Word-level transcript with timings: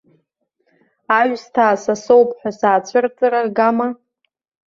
Аҩсҭаа 1.19 1.75
са 1.83 1.95
соуп 2.03 2.29
ҳәа 2.39 2.51
саацәырҵыр 2.59 3.33
аргама. 3.39 3.87